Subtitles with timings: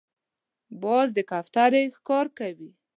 [0.81, 2.69] باز د کوترې ښکار کوي